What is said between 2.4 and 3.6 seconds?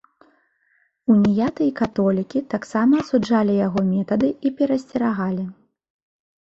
таксама асуджалі